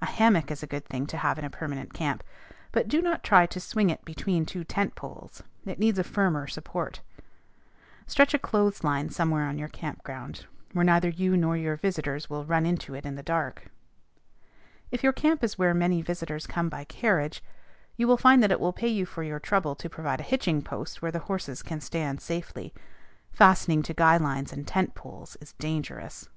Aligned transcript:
A 0.00 0.06
hammock 0.06 0.52
is 0.52 0.62
a 0.62 0.66
good 0.68 0.84
thing 0.84 1.08
to 1.08 1.16
have 1.16 1.36
in 1.36 1.44
a 1.44 1.50
permanent 1.50 1.92
camp, 1.92 2.22
but 2.70 2.86
do 2.86 3.02
not 3.02 3.24
try 3.24 3.46
to 3.46 3.58
swing 3.58 3.90
it 3.90 4.04
between 4.04 4.46
two 4.46 4.62
tent 4.62 4.94
poles: 4.94 5.42
it 5.66 5.80
needs 5.80 5.98
a 5.98 6.04
firmer 6.04 6.46
support. 6.46 7.00
Stretch 8.06 8.32
a 8.32 8.38
clothes 8.38 8.84
line 8.84 9.10
somewhere 9.10 9.46
on 9.46 9.58
your 9.58 9.66
camp 9.66 10.04
ground, 10.04 10.46
where 10.72 10.84
neither 10.84 11.08
you 11.08 11.36
nor 11.36 11.56
your 11.56 11.74
visitors 11.74 12.30
will 12.30 12.44
run 12.44 12.64
into 12.64 12.94
it 12.94 13.04
in 13.04 13.16
the 13.16 13.24
dark. 13.24 13.72
If 14.92 15.02
your 15.02 15.12
camp 15.12 15.42
is 15.42 15.58
where 15.58 15.74
many 15.74 16.00
visitors 16.00 16.46
will 16.46 16.54
come 16.54 16.68
by 16.68 16.84
carriage, 16.84 17.42
you 17.96 18.06
will 18.06 18.16
find 18.16 18.44
that 18.44 18.52
it 18.52 18.60
will 18.60 18.72
pay 18.72 18.86
you 18.86 19.04
for 19.04 19.24
your 19.24 19.40
trouble 19.40 19.74
to 19.74 19.90
provide 19.90 20.20
a 20.20 20.30
hitching 20.30 20.62
post 20.62 21.02
where 21.02 21.10
the 21.10 21.18
horses 21.26 21.60
can 21.60 21.80
stand 21.80 22.20
safely. 22.20 22.72
Fastening 23.32 23.82
to 23.82 23.94
guy 23.94 24.16
lines 24.16 24.52
and 24.52 24.64
tent 24.64 24.94
poles 24.94 25.36
is 25.40 25.54
dangerous. 25.54 26.28